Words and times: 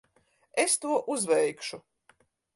Es 0.63 0.73
to 0.85 0.95
uzveikšu. 1.17 1.81